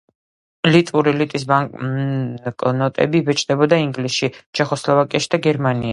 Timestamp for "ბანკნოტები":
1.51-3.21